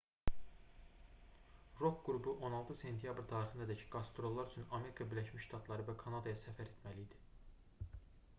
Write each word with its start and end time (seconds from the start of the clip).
rok 1.83 1.99
qrupu 2.07 2.33
16 2.49 2.79
sentyabr 2.79 3.27
tarixinədək 3.33 3.85
qastrollar 3.97 4.51
üçün 4.53 4.69
amerika 4.79 5.09
birləşmiş 5.13 5.47
ştatları 5.49 5.89
və 5.91 5.97
kanadaya 6.03 6.43
səfər 6.47 6.75
etməli 6.75 7.07
idi 7.09 7.25